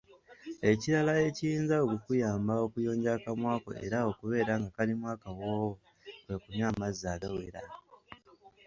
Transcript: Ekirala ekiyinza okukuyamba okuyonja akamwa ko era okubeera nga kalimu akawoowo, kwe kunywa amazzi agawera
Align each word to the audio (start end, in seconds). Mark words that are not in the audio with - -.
Ekirala 0.71 1.13
ekiyinza 1.27 1.75
okukuyamba 1.85 2.53
okuyonja 2.65 3.09
akamwa 3.17 3.53
ko 3.63 3.71
era 3.85 3.97
okubeera 4.09 4.53
nga 4.59 4.69
kalimu 4.75 5.05
akawoowo, 5.13 5.71
kwe 6.23 6.35
kunywa 6.41 6.67
amazzi 6.71 7.05
agawera 7.13 7.61